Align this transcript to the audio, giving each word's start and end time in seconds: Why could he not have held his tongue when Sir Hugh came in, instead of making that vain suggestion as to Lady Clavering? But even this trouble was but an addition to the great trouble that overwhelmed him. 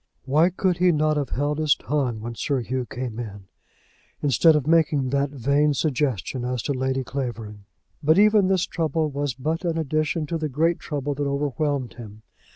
Why 0.25 0.49
could 0.49 0.77
he 0.77 0.91
not 0.91 1.15
have 1.17 1.29
held 1.29 1.59
his 1.59 1.75
tongue 1.75 2.21
when 2.21 2.33
Sir 2.33 2.61
Hugh 2.61 2.87
came 2.87 3.19
in, 3.19 3.45
instead 4.23 4.55
of 4.55 4.65
making 4.65 5.09
that 5.11 5.29
vain 5.29 5.75
suggestion 5.75 6.43
as 6.43 6.63
to 6.63 6.73
Lady 6.73 7.03
Clavering? 7.03 7.65
But 8.01 8.17
even 8.17 8.47
this 8.47 8.65
trouble 8.65 9.11
was 9.11 9.35
but 9.35 9.63
an 9.63 9.77
addition 9.77 10.25
to 10.25 10.39
the 10.39 10.49
great 10.49 10.79
trouble 10.79 11.13
that 11.13 11.27
overwhelmed 11.27 11.93
him. 11.93 12.23